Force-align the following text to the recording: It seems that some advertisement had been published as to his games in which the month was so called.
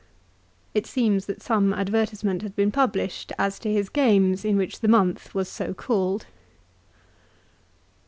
It 0.73 0.87
seems 0.87 1.27
that 1.27 1.43
some 1.43 1.73
advertisement 1.73 2.41
had 2.41 2.55
been 2.55 2.71
published 2.71 3.31
as 3.37 3.59
to 3.59 3.71
his 3.71 3.87
games 3.87 4.43
in 4.43 4.57
which 4.57 4.79
the 4.79 4.87
month 4.87 5.35
was 5.35 5.47
so 5.47 5.75
called. 5.75 6.25